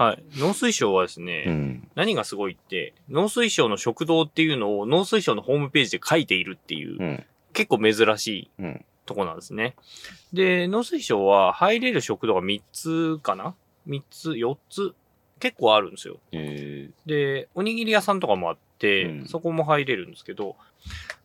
[0.00, 0.24] はい。
[0.38, 1.88] 農水省はですね、うん。
[1.94, 7.24] 何がすごいって、農水省の食堂っていうのを農水省のホームページで書いているっていう、うん。
[7.52, 8.84] 結構珍しいうん。
[9.04, 9.76] とこなんですね。
[10.32, 13.54] で、農水省は入れる食堂が3つかな
[13.86, 14.94] ?3 つ、4つ
[15.40, 16.18] 結構あるんですよ。
[16.32, 20.56] えで、おにぎり屋さんとかもあって、うんそこも入れるんですけど、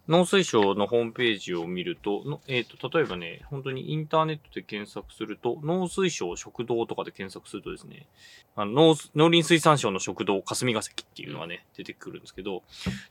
[0.08, 8.06] 農水省のホームページを見ると、のえっ、と、例えばね、本当にインターネットで検索すると、農水省食堂とかで検索するとですね、
[8.56, 12.62] あの農農林水産省の食堂霞が関っていうのがね、出てくるんですけど、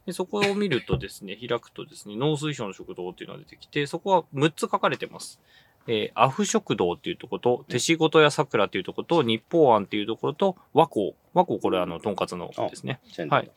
[0.06, 5.40] でそこを見るとですね、開くとですね、農水省の食堂っていうのが出てきて、そこは6つ書かれてます。
[5.86, 11.14] えーアフ食堂っていうところと、手仕事屋桜っていうところと、日報庵っていうところと、和光。
[11.34, 13.00] 和光これあの、とんかつのですね。
[13.30, 13.50] はい。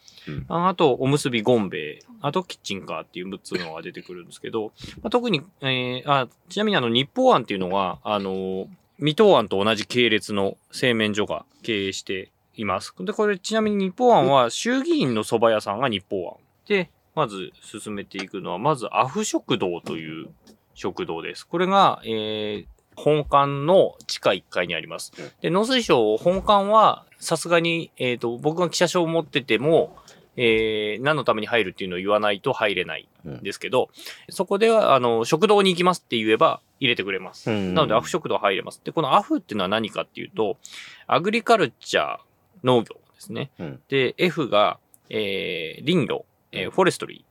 [0.49, 8.67] ああと、おむすびゴンベイ、あと、キッチンカーっていう6つのが出てくるんですけど、まあ、特に、えーあ、ちなみにあの、日報庵っていうのが、あの、
[8.99, 12.93] 水戸庵と同じ系列の製麺所が経営しています。
[12.99, 16.37] で、これ、ちなみに日報庵は、衆議院の蕎麦屋さんが日報庵。
[16.67, 20.29] で、まず進めていくのは、まず、アフ食堂という
[20.77, 21.45] 食堂です。
[21.47, 22.65] これが、えー
[22.99, 25.31] 本館の地下1階にありますうん。
[25.39, 29.95] で、農水省本館は、さすがに、えっ、と、僕が記者証を持ってても、
[30.35, 33.89] えー何のために入るっていうのを言わないと入れないんですけど、
[34.29, 37.51] そこでは、あの、食堂に行きますって言えば入れてくれます。
[37.51, 38.81] うんなので、アフ食堂入れます。
[38.83, 40.57] で、このアフっていうのは何かっていうと、
[41.05, 42.19] アグリカルチャー、
[42.63, 43.51] 農業ですね。
[43.59, 47.25] うんで、F が、えー林業、えーフォレストリ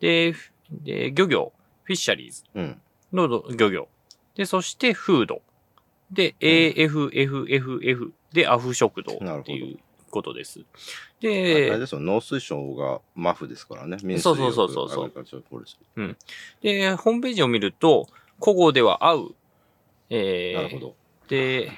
[0.00, 1.52] で、ふで漁業、
[1.90, 2.80] フィッシャリーズうん。
[3.12, 3.88] のど漁業。
[4.36, 5.42] で、そして、フード。
[6.12, 10.60] で、AFFFF で、アフ食堂っていうことです。
[10.60, 10.64] あ
[11.20, 13.98] れで、ですよ、農水省がマフですからね。
[14.20, 16.16] そうそうそうそうそうアグリカルチャーポリシー
[16.62, 18.06] で、ホームページを見ると、
[18.40, 19.34] 古語では合う。
[20.10, 20.94] えー、なるほど。
[21.26, 21.72] で、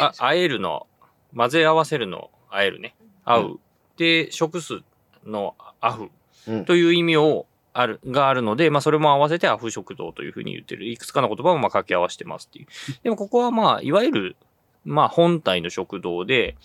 [0.00, 0.88] あ、あえるの、
[1.36, 2.96] 混ぜ合わせるの、あえるね。
[3.24, 3.60] 合う。
[3.98, 4.82] で、食数
[5.24, 6.10] のアフ
[6.48, 10.88] うんという意味を、ある、があるので、まあそれも合わせてアフ食堂というふうに言ってる。
[10.88, 12.66] いくつかの言葉をまあ掛け合わせてますっていう。
[13.02, 14.36] でもここはまあ、いわゆる、
[14.84, 16.56] まあ本体の食堂で、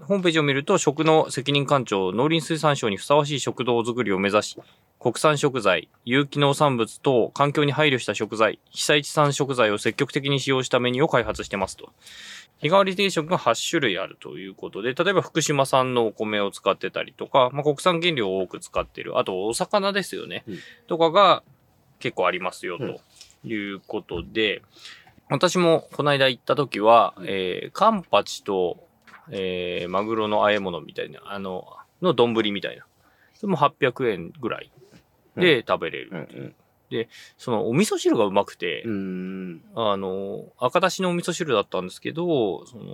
[0.00, 4.58] ホームページを見ると、食の責任官庁、農林水産省にふさわしい食堂作りを目指し、
[5.02, 11.90] 国産食材、有機農産物等、環境に配慮した食材、被災地産食材を積極的に使用したメニューを開発してますと。
[12.58, 19.18] 日替わり定食が8種類あるということで、例えば福島産のお米を使ってたりとか、まあ、国産原料を多く使ってる。
[19.18, 20.44] あと、お魚ですよね。
[20.46, 21.42] うんとかが
[21.98, 24.62] 結構ありますよ、うんということで、
[25.28, 28.86] 私もこの間行った時は、えー、カンパチと、
[29.32, 31.66] えー、マグロの和え物みたいな、あの、
[32.02, 32.86] の丼みたいな。
[33.40, 34.70] でも800円ぐらい
[35.36, 36.10] で食べれる。
[36.12, 36.54] うんうん。
[37.38, 38.82] そのお味噌汁がうまくて。
[39.74, 42.84] あの、赤だしのお味噌汁だったんですけど、その、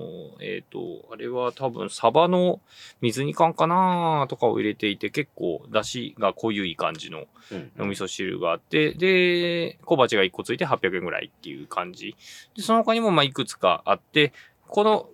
[0.40, 2.60] えっ、と、あれは多分サバの
[3.00, 12.14] 水煮缶かなとかを入れていて、結構だしが濃ゆい感じのうんお味噌汁があって、で、小鉢が1個ついて800円ぐらいっていう感じ。
[12.54, 14.32] で、その他にもまあいくつかあって、
[14.68, 15.08] この、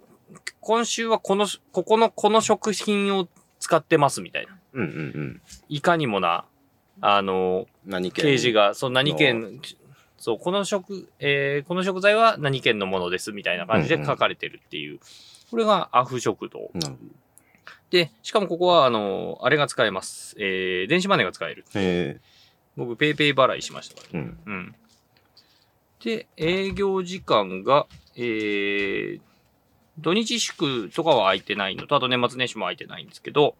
[0.61, 3.29] 今週はこの、ここの、この食品を
[3.61, 4.59] 使ってますみたいな。
[4.73, 5.43] うんうんうん。
[5.69, 6.45] いかにもな、
[7.07, 8.25] あの、何県？
[8.25, 9.61] 掲示が、そう、何県、
[10.17, 14.99] そう、この食、えーこの食材は何県のものですみたいな感じで書かれてるっていう。
[15.51, 16.71] これがアフ食堂。
[17.91, 20.35] で、しかもここは、あの、あれが使えます。
[20.39, 21.67] えー、電子マネーが使える。
[21.75, 21.79] ど。
[21.79, 22.21] へ
[22.75, 24.33] 僕、ペイペイ払いしましたからね。
[24.47, 24.49] え。
[24.49, 24.55] うん。
[24.55, 24.75] うん。
[26.03, 27.87] で、営業時間が、
[28.17, 29.21] えー、
[29.99, 33.57] 土日祝とかは空いてないのと、あと年末年始も空いてないんですけど、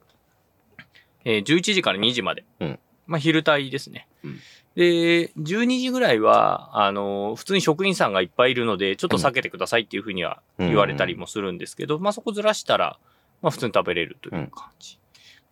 [1.27, 2.45] えー11時から2時まで。
[2.61, 4.07] うんまあ、昼帯ですね。
[4.25, 4.41] うん
[4.75, 12.99] で、12時ぐらいは、あの、普通に職員さんがいっぱいいるので、ちょっと避けてくださいっていうふうには言われたりもするんですけど、まあ、そこずらしたら、
[13.41, 14.99] まあ、普通に食べれるという感じ。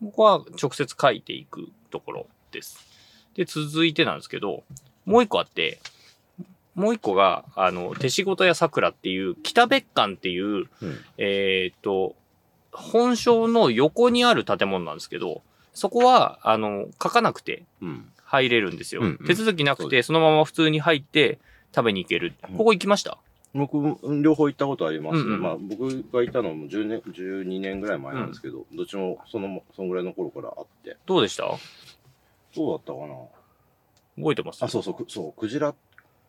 [0.03, 2.85] ここは直接書いていくところです。
[3.35, 4.65] で、続いてなんですけど、
[5.05, 5.79] もう一個あって、
[6.75, 10.67] もう一個が、あの、手仕事や桜っていう、北別館っていう、うん
[11.19, 12.17] えーっと、
[12.73, 15.43] 本省の横にある建物なんですけど、
[15.75, 18.09] そこは、あの、書かなくてうん。
[18.25, 19.03] 入れるんですよ。
[19.03, 21.39] うんうん手続きなくて、そのまま普通に入って
[21.75, 22.33] 食べに行ける。
[22.49, 23.19] うんここ行きました？
[23.55, 23.77] 僕、
[24.23, 25.23] 両方行ったことありますね。
[25.23, 30.97] うんうんまあ、僕がいたのも10年、12年ぐらい前なんですけど、どっちもその、そのぐらいの頃からあって。
[31.05, 31.45] どうでした？
[32.55, 33.15] そうだったかな？
[34.17, 34.63] 覚えてます？
[34.65, 35.75] あ、そうそう、くそう、クジラ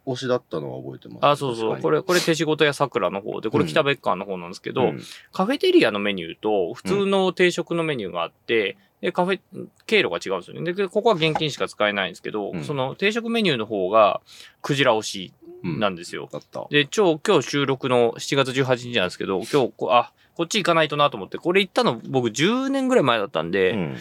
[0.06, 1.18] 推しだったのは覚えてます。
[1.26, 1.82] あ、そうそう。
[1.82, 5.02] これ、れ、これ手仕事や桜の方で、これ北別館の方なんですけど、うん
[5.32, 9.40] カフェテリアのメニューと普通の定食のメニューがあって、で、カフェ、
[9.86, 10.74] 経路が違うんですよね。
[10.74, 14.22] で、ここは現金しか使えないんですけど、うんその定食メニューの方が、
[14.62, 15.34] クジラ推し
[15.64, 16.30] うんなんですよ。
[16.32, 16.66] だった。
[16.70, 23.98] で、超、今日収録の7月18日なんですけど、今日こう、あ、こっち行かないとなと思って、これ行ったの僕10年ぐらい前だったんで、うん。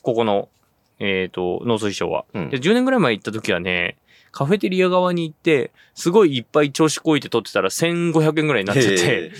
[0.00, 0.48] ここの、
[0.98, 2.24] えっ、と、農水省は。
[2.32, 3.98] うんで、10年ぐらい前行った時はね、
[4.32, 9.32] カフェテリア側に行って、すごいいっぱい調子こいて取ってたら1500円ぐらいになっちゃっへて、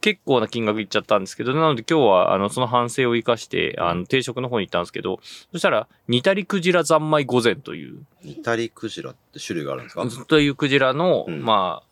[0.00, 5.20] 結構な金額いっちゃったんですけど、なので今日は、あの、その反省を生かして、あの、定食の方に行ったんですけど、
[5.52, 10.06] そしたら、煮たりクジラ三昧御膳という、煮たりクジラって種類があるんですか？
[10.26, 11.42] というクジラの、うん。
[11.42, 11.82] ま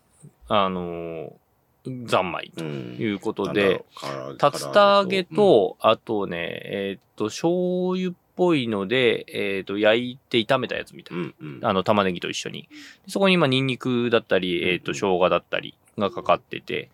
[0.48, 1.32] あ、あのー
[2.06, 2.96] 三昧とうん。
[3.00, 3.84] いうことで、
[4.40, 11.22] 竜田揚げ、と、あとね、えーっと、醤油っぽいので、えーっと、焼いて炒めたやつみたいな。
[11.24, 11.60] うんうん。
[11.62, 12.68] あの、玉ねぎと一緒に。
[13.08, 16.90] そこに今、ニンニクだったり、えーっと、うん生姜だったりがかかってて、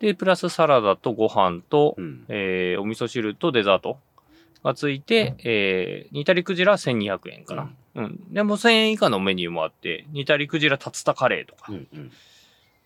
[0.00, 2.24] で、プラスサラダとご飯と、うん。
[2.28, 3.98] えーお味噌汁とデザート
[4.62, 7.70] がついて、えー、煮たりクジラ1200円かな。
[7.94, 8.32] うん。
[8.32, 12.12] でも1000円以下のメニューもあって、煮たりクジラ竜田カレーとか、うんうん。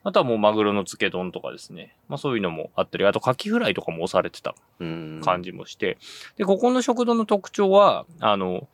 [0.08, 1.94] あとはもうマグロの漬け丼とかですね。
[2.08, 5.20] まあそういうのもあったり、あとカキフライとかも押されてたうん。
[5.22, 5.98] 感じもして。
[6.38, 8.66] で、ここの食堂の特徴は、あの、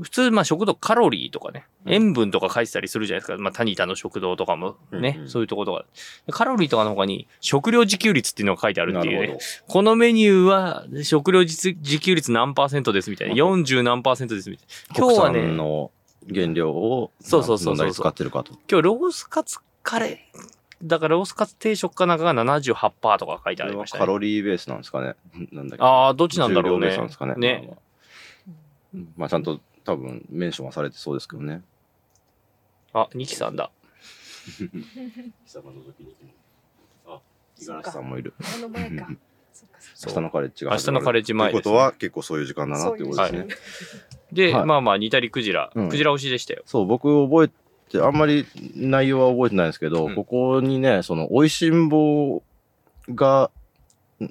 [0.00, 3.42] 普通、まあ食堂カロリーとかね、うん塩分とか書いてたりするじゃないですか。
[3.42, 5.86] まあタニタの食堂とかもね、うんうんそういうところとか。
[6.26, 9.38] でカロリーとかの他に食料自給率っていうのが書いてあるっていうね。
[9.66, 13.34] このメニューは食料自自給率何パーセントですみたいな。
[13.34, 15.00] 40何パーセントですみたいな。
[15.00, 15.10] ど。
[15.10, 15.90] 今日はね、
[16.32, 18.52] 原料を、そうそうそうそうどんだけ使ってるかと。
[18.70, 20.38] 今日ロースカツカレー、
[20.82, 24.00] だからロースカツ定食かなんかが78%とか書いてありましたね。
[24.00, 25.14] カロリーベースなんですかね。
[25.52, 27.34] なんだっけああ、どっちなんだろうね重量ベースなんですかね。
[27.36, 27.76] ね。
[29.16, 31.62] まあちゃんと多分メンションはされてそうですけどね。
[32.92, 33.70] あ、ニキさんだ。
[37.06, 37.20] あ、
[37.58, 38.34] 五十嵐さんもいる。
[38.40, 39.08] あの前か。
[39.52, 43.46] そっかそっそう明日のカレッジが明日のカレッジ前ということは結構そういう時間だなっていうことですね。
[44.32, 46.62] で、はいまあまあ、煮たりクジラ、うんクジラ推しでしたよ。
[46.66, 47.50] そう、僕覚え
[47.90, 52.42] て、あんまり内容は覚えてないんですけど、うんここにね、その、美味しんぼ
[53.10, 53.50] が、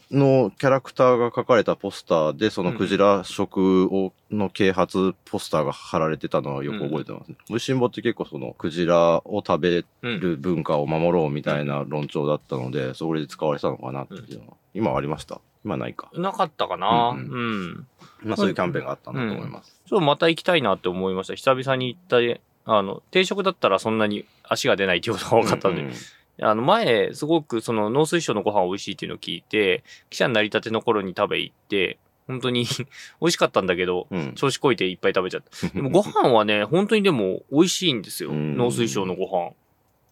[0.09, 7.35] のキャラクターが書かれたポスターで、そのクジラ食を、の啓発ポスターが貼られてたのはよく覚えてますね。
[7.49, 10.19] 美味しんぼって結構その、クジラを食べうん。
[10.19, 14.53] る文化を守ろうみたいな論調だったので、それで使われてたのかなっていうのは。
[14.73, 15.41] 今はありました？
[15.65, 16.09] 今ないか。
[16.15, 17.87] なかったかな、ううんん。
[18.23, 19.79] まあそういうキャンペーンがあったんだと思います。
[19.85, 21.35] ちょっとまた行きたいなって思いました。
[21.35, 22.17] 久々に行った、
[22.65, 25.93] あの、定食だったらそんなに足が出ないっていうことが多かったんで、うんうん
[26.41, 32.65] あの、前、すごくその農水省のご飯美味しいっていうのを聞いて、記者になりたての頃に食べ行って、本当に
[33.21, 34.33] 美味しかったんだけど、うん。
[34.33, 35.67] 調子こいていっぱい食べちゃった。
[35.69, 38.31] でもご飯はね、本当にでも美味しいんですよ。
[38.31, 39.53] うん農水省のご飯。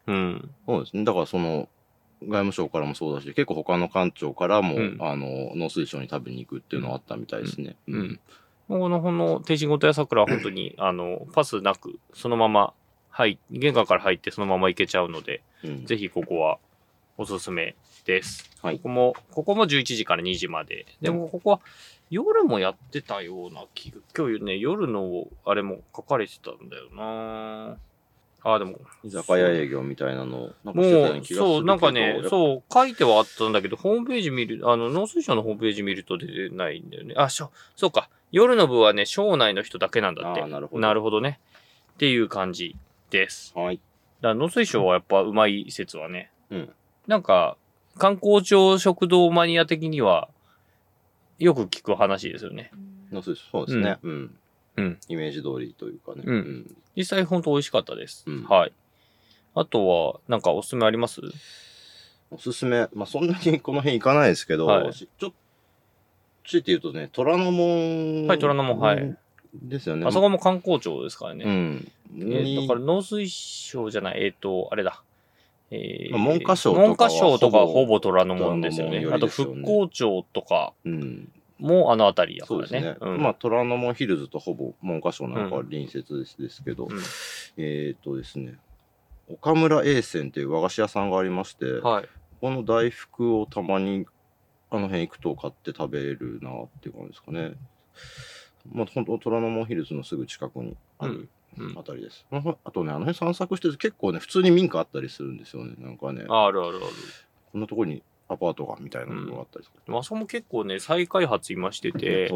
[0.08, 0.50] うん。
[0.68, 1.04] そうですね。
[1.04, 1.70] だからその、
[2.22, 7.76] 外務省からもそうだし、結構他の官庁からも、うんあの、農水省に食べに行くっていうのはあったみたいですね。
[7.88, 8.20] うん。
[8.68, 12.74] この、この、天津ごとや桜は本当に、 あの、パスなく、そのまま、
[13.10, 15.86] はい、玄関から入ってそのまま行けちゃうので、うん。
[15.86, 16.60] ぜひここは
[17.18, 17.76] おすすめ
[18.06, 18.50] です。
[18.62, 20.86] はいここも、ここも11時から2時まで。
[21.02, 21.60] でも、ここは
[22.10, 27.78] 夜もやってたような気が、今日ね、夜のあれも書かれてたんだよな
[28.44, 37.14] あ、でも、居酒屋営業みたいなのを、なんかしてたようもう、な気がするけどそう、なんかねそう、書いてはあったんだけど、ホームページ見る、あの、農水省のホームページ見ると出てないんだよね。
[37.18, 38.10] あ、しょ、そうか。
[38.32, 40.42] 夜の部はね、省内の人だけなんだって。
[40.48, 41.40] なるほどなるほどね。
[41.94, 42.76] っていう感じ
[43.12, 43.54] です。
[43.56, 43.80] はい。
[44.22, 46.70] だ農水省はやっぱうまい説はね、うん。
[47.08, 47.58] なんか、
[47.98, 50.30] 観光庁食堂マニア的には、
[51.40, 52.72] よく聞く話ですよね。
[53.12, 53.98] 農水省そうですね。
[54.04, 54.36] うん。
[54.78, 55.00] うん。
[55.08, 56.24] イメージ通りというかね。
[56.26, 58.24] うん実際ほんと美味しかったです。
[58.28, 58.74] うんはい。
[59.56, 61.22] あとは、なんかおすすめあります？
[62.32, 65.36] おすすめ、まあそんなにこの辺行かないですけど、はいしちょっと、
[66.50, 68.28] 強いて言うとね、虎ノ門。
[68.28, 69.18] はい虎ノ門はい。
[69.54, 70.06] ですよね。
[70.08, 71.44] あそこも観光庁ですからね。
[71.46, 71.92] うん。
[72.14, 75.04] えーだから農水省じゃない、えっ、と、あれだ。
[75.72, 79.02] えまあ文科省とかは文科省とかはほぼ虎ノ門ですよね。
[79.02, 81.32] 虎ノ門あと復興庁とかうん。
[81.62, 82.82] もあの辺りやからそうですね。。
[82.82, 87.00] ねうんまあ、虎ノ門ヒルズとほぼ文科省なんかは隣接ですですけど、うん
[87.58, 88.56] えっ、とですね、
[89.30, 92.10] 岡村栄泉っていう和菓子屋さんがありまして、はい。
[92.42, 94.08] この大福をたまに
[94.72, 97.54] あの辺行くと買って食べるなっていう感じですかね。
[98.72, 102.26] まあ、本当虎ノ門ヒルズのすぐ近くにあるうんあたりです。
[102.32, 105.76] ああとね、あの辺散策してると結構ね、普通に民家あったりするんですよね。
[105.78, 106.80] なんかね、あるあるある。
[107.52, 109.82] こんなところにアパートがみたいなのがあったりする。
[109.86, 112.32] でもあそこも結構ね、再開発今してて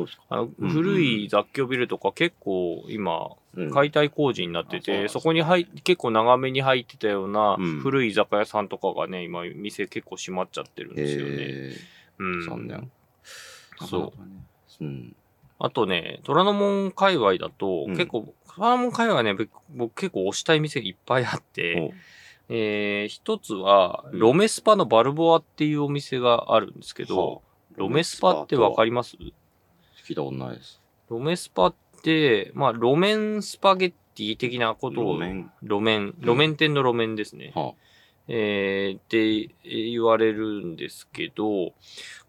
[0.60, 11.36] 古い雑居ビルとか結構今、うん解体工事になってて、うなんそこに入っ結構長めに入ってたようなうん古い居酒屋さんとかがね、今店結構閉まっちゃってるんですよね。
[11.40, 11.78] え
[12.20, 12.40] うん。
[12.42, 12.92] ー、残念。
[13.88, 14.14] そ
[14.82, 14.84] う。
[15.58, 21.94] あとね、虎ノ門界隈だと、うん結構、虎ノ門界隈はね、僕僕結構推したい店いっぱいあって、
[22.48, 24.20] えー、一つは、うん。
[24.20, 27.42] ロメスパのバルボアっていうお店があるんですけど、
[27.76, 29.18] ロメスパってわかりります？
[29.18, 30.80] 聞いたことないです。
[31.10, 37.52] ロメスパって、まあ、路面スパゲッティ的なことを、路面路面、路面店の路面ですね。
[37.56, 37.74] は
[38.28, 41.74] えー、って言われるんですけど、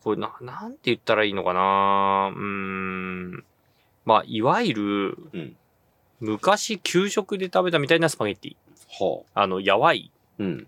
[0.03, 3.45] これな、なんて言ったらいいのかなうーん。
[4.05, 5.57] まあ、いわゆる、うん
[6.21, 8.57] 昔給食で食べたみたいなスパゲッティ。
[9.01, 9.05] あ。
[9.05, 9.43] はあ。
[9.43, 10.67] あの、やわい、うん。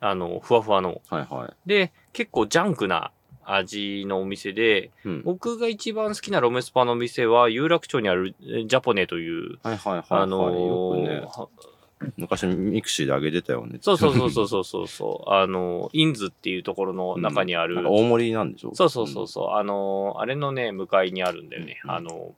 [0.00, 1.00] あの、ふわふわの。
[1.08, 1.68] はいはい。
[1.68, 3.10] で、結構ジャンクな
[3.44, 5.22] 味のお店で、うん。
[5.24, 10.04] 僕が一番好きなロメスパの店は、有楽町にあるえジャポネという、はいはいはい、はい。
[10.22, 11.48] あのーよくね、は
[12.18, 13.78] 昔 mixi であげてたよね。
[13.80, 18.74] そうそうそうそうそうそうそう、あの、インズっていうところの中にある、なんか大盛りなんでしょ？
[18.74, 21.80] そうそうそうそう、あの、あれのね、向かいにあるんだよね。
[21.84, 22.34] うんあの、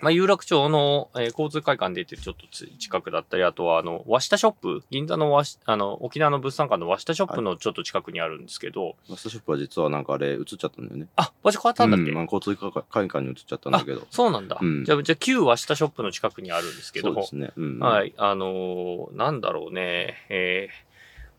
[0.00, 11.08] まあ、有楽町の、えー交通会館出てるちょっとつ近くだったり、あとは、あの、和下ショップ、銀座の和しあの、沖縄の物産館の和下ショップのちょっと近くにあるんですけど、マスターショップは実はなんかあれ映っちゃったんだよね。
[11.16, 14.06] あ、場所変わったんだっけ、うんまあ、交通会館に映っちゃったんだけど。
[14.10, 14.58] そうなんだ。
[14.60, 17.50] うんじゃあ、じゃあ、旧和下ショップの近くにあるんですけど、そうですね。
[17.56, 17.78] うん。。
[17.80, 20.88] はいい、あのーなんだろうね、えー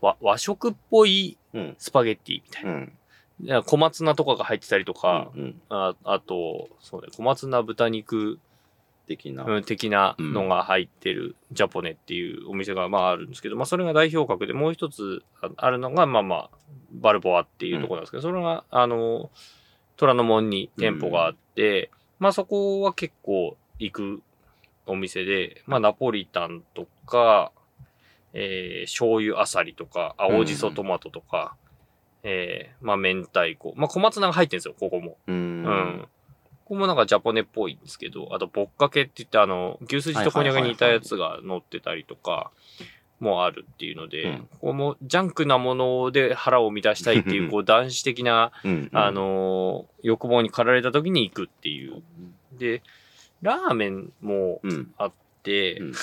[0.02, 1.74] 和、和食っぽいうん。
[1.78, 2.72] スパゲッティみたいな。
[2.72, 2.92] うん。
[3.64, 5.60] 小松菜とかが入ってたりとか、うん。
[5.70, 8.38] ああと、そうね、小松菜豚肉、
[9.16, 9.44] 的な。
[9.44, 16.50] うん、的なのが入ってるジャポネっていうお店がまああるんですけど、まあそれが代表格でもう一つああるのがまあまあ
[16.92, 19.30] バルボアっていうところなんですけど、それがあの、
[19.96, 24.22] 虎ノ門に店舗があって、まあそこは結構行く
[24.86, 27.52] お店で、まあナポリタンとか、
[28.32, 31.56] えー、醤油あさりとか、青じそトマトとか、
[32.22, 33.74] えー、まあ明太子。
[33.76, 35.16] まあ小松菜が入ってるんですよ、ここも。
[35.26, 35.32] う。
[35.32, 36.08] うんん。
[36.70, 42.52] ここもなんかジャポネっぽいんですけど、あと、ぼっかけって言って、あの、牛すじとこんにゃくに似たやつが乗ってたりとか、
[43.18, 48.88] もあるっていうので、うんここもジャンクなもので腹を満たしたいっていう、 こう、男子的な、うん。
[48.92, 52.04] あ、のー欲望に駆られた時に行くっていう。
[52.56, 52.82] で、
[53.42, 54.94] ラーメンもうん。
[54.96, 55.12] あっ
[55.42, 55.92] て、うん。
[55.92, 55.98] ラ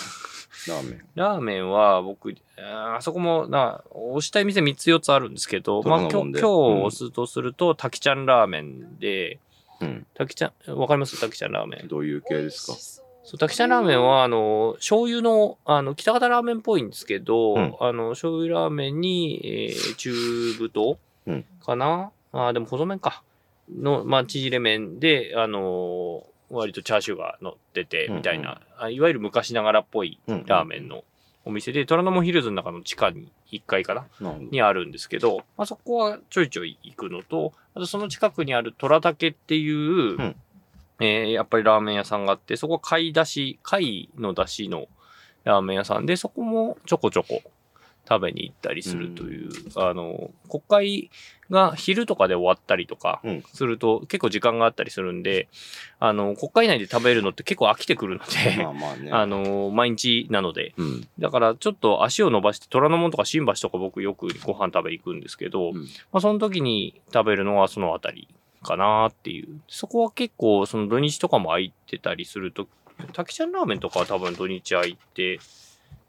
[0.82, 1.06] ーメン。
[1.16, 9.40] ラーメンは僕、あそこもな、押したい店3つ4つあるんですけど、まあ今日、今日押すとすると、滝ちゃんラーメンで、
[9.82, 10.08] うん。
[10.14, 11.20] 滝ちゃん、わかります？
[11.20, 11.88] 滝ちゃんラーメン。
[11.88, 12.74] どういう系ですか？
[13.24, 17.76] そう、滝ちゃんラーメンは、あの、醤油の、あの、北方ラーメンっぽいんですけど、うん。
[17.80, 20.12] あの、醤油ラーメンに、えー、中
[20.54, 21.46] 太うん。
[21.66, 23.22] かな、あーでも細麺か。
[23.70, 30.46] の、まあ、縮れ麺で、あのー割とチャーシューが乗ってて、みたいな、あいわゆる昔ながらっぽいうん。
[30.46, 31.04] ラーメンの
[31.44, 34.34] お店で、虎ノ門ヒルズの中の地下に1階かな？
[34.52, 40.36] にあるんですけど、まあ、そこはちょいちょい行くのと、あとその近くにある虎竹っていう、ん
[41.00, 44.88] えーやっぱりラーメン屋さんがあって、そこは貝出し、貝の出汁の
[45.44, 47.42] ラーメン屋さんで、そこもちょこちょこ
[48.08, 51.10] 食べに行ったりするという、あの、国会
[51.50, 55.50] が昼とかで終わったりとかうんすると、結構時間があったりするんで、
[56.00, 59.12] あの、国会内で食べるのって結構飽きてくるので、まあまあね。
[59.12, 61.08] あの、毎日なので、うん。
[61.20, 65.76] だからちょっと足を伸ばして虎ノ門とか新橋とか僕よくご飯食べ行くんですけど、うん
[66.12, 68.30] まあその時に食べるのはそのあたり
[68.64, 69.60] かなっていう。
[69.68, 72.68] そこは結構その土日とかも空いてたりすると、
[73.14, 75.40] 滝ちゃんラーメンとかは多分土日空いて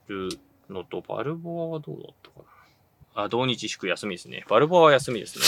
[0.09, 0.31] る
[0.71, 2.47] のと、バルボアはどうだったか
[3.15, 3.23] な。
[3.25, 4.45] あ、土日祝休みですね。
[4.49, 5.45] バルボアは休みですね。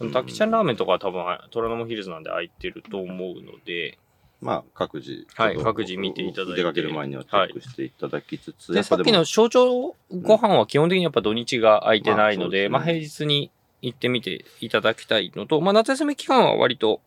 [0.00, 3.98] うん滝ちゃんラーメンとかは多分虎ノ門ヒルズなんで空いてると思うので、
[4.40, 5.26] まあ、各自。
[5.34, 8.72] はい各自見ていただいて出かける前にはチェックしていただきつつ。
[8.72, 13.50] で、やぱもさっきの象徴ご飯は基本的にやっぱ土日が空いてないので、まあそうまあ平日に
[13.82, 17.00] 行ってみていただきたいのと、まあ夏休み期間は割と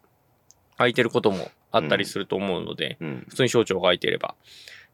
[0.78, 3.26] 空いてることもあったりすると思うので、うん。
[3.28, 4.36] 普通に象徴が空いてれば。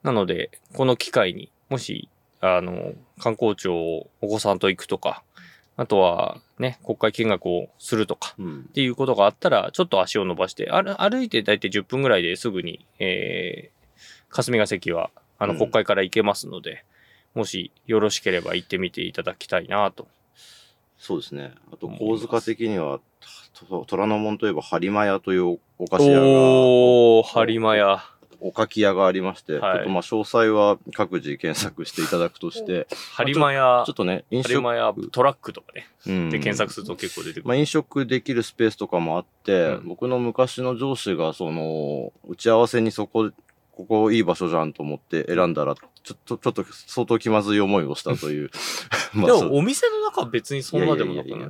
[0.01, 2.09] なので、この機会にもし、
[2.43, 5.23] あの、観光庁をお子さんと行くとか、
[5.77, 8.71] あとはね、国会見学をするとか、うんっ。
[8.73, 15.09] ていうことがあったら、ちょっと足を伸ばして、歩歩いて大体10分ぐらいですぐに、えー、霞が関は、
[15.39, 16.83] あの、うん国会から行けますので、
[17.33, 20.07] もしよろしければ行ってみていただきたいなと。
[20.97, 21.53] そうですね。
[21.71, 22.99] あと、思います神塚的には、
[23.67, 28.12] と虎ノ門といえば、播磨屋というお菓子屋が、おー、播磨屋。
[28.45, 29.77] おかき屋がありまして、はい。
[29.77, 35.87] ちょっとまあ詳細は各自検索していただくとして、 播磨屋ちょっ、とね、飲播食、磨屋トラックとかね。
[36.05, 36.29] うん。
[36.29, 37.47] で検索すると結構出てくる。
[37.47, 39.87] まあ、飲食できるスペースとかもあって、うん。
[39.87, 43.31] 僕の昔の上司が、その、打ち合わせにそこ、
[43.71, 48.51] ここいい場所じゃんと思って選んだら、ちょっと、ちょっと相当気まずい思いをしたという。
[49.15, 51.49] でも、お店の中は別にそんなでもなくない？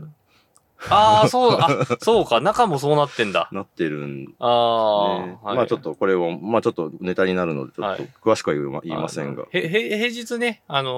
[0.89, 3.48] ああ、そう、あ、そうか、中もそうなってんだ。
[3.51, 9.46] なってるんで、ああ、はいまあちょっとこれを、まあちょっとネタになるので、ちょっとはい詳しくは言いま言いませんが。
[9.51, 10.92] へ、へ、平日ね、あの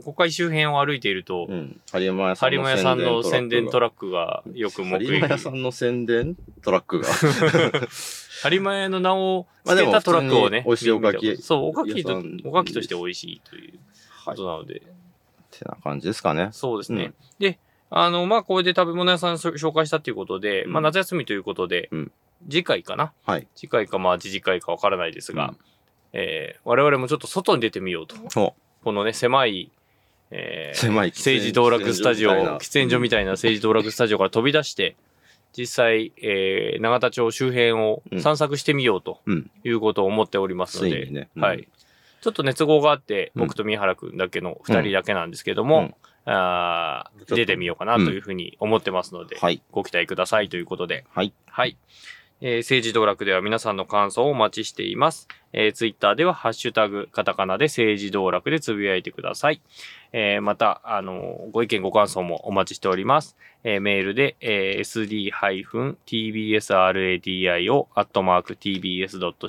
[0.00, 1.80] ー国会周辺を歩いていると、うん。
[1.94, 5.58] 有馬屋さん有馬屋さんの宣伝トララックがよく目 有馬屋さ撃。
[5.58, 7.08] んの宣伝トラックが。
[8.50, 10.64] 有馬屋の名を付けたトラックをね。
[10.66, 13.78] 普通に美味しいおかきそう、おかきとおかきとして美味しいという
[14.24, 14.36] こはい。
[14.36, 14.80] となので、
[15.50, 16.48] てな感じですかね。
[16.52, 17.04] そうですね。
[17.04, 17.58] うんで、
[17.96, 22.12] あの、まあ、これで食べ物屋さんそ紹介したということで、うんまあ、夏休みということで、うん
[22.46, 23.12] 次回かな？
[23.24, 23.46] はい。
[23.54, 25.56] 次回か、まあ、次次回かわからないですが、うん
[26.12, 28.16] えー我々もちょっと外に出てみようと。
[28.38, 29.70] おこのね、狭い、
[30.30, 34.94] えー狭い政治道楽スタジオ、喫喫煙所みたいな政治道楽スタジオから飛び出して、
[35.56, 39.50] 実際、えー永田町周辺を散策してみようとうん。
[39.64, 41.28] いうことを思っておりますので、ね。
[41.36, 41.66] うんはい。。
[42.20, 45.94] ちょっと熱合があって、うん僕と宮原くんだけの二人だけなんですけども、うん
[46.26, 49.62] あ出てみようかなというふうに思ってますので、はい。
[49.70, 51.32] ご期待くださいということで、はい。
[51.46, 51.76] はい。
[52.40, 55.28] えー政治道楽では皆さんの感想をお待ちしています。
[55.52, 59.60] えー、ツイッターではハッシュタグ、カタカナで政治道楽でつぶやいてください。
[60.16, 63.36] えーまた、あのーご意見ご感想もお待ちしております。
[63.64, 64.84] えーメールで、えー
[66.06, 68.54] sd-tbsradio アットマーク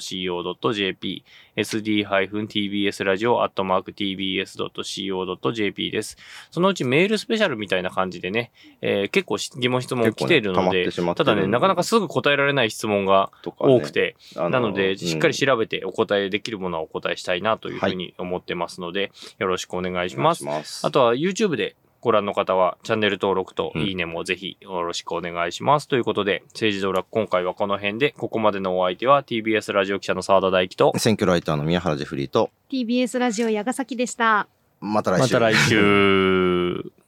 [0.02, 1.24] tbs.co.jp
[1.58, 6.18] sd-tbs ラジオアットマーク tbs.co.jp です。
[6.52, 20.46] そのうちメールスペシャルみたいな感じでね、えー結構し疑問質問来ているので、てしまってるただね、なかなかすぐ答えられない質問が多くて、あのなので、しっかりうん調べてお答えできるものはお答えしたいなというふうに思ってますので、よろしくお願いします。
[20.84, 25.88] あとは YouTube でご覧の方はチャンネル登録とうんいいねもぜひよろしくお願いします。
[25.88, 34.48] ということで、政治道楽今回はこの辺で、ここまでのお相手は TBS ラジオ記者の澤田大樹と、選挙ライターの宮原ジェフリーと、TBS ラジオ矢ヶ崎でした。
[34.80, 35.22] また来週。
[35.22, 37.05] また来週。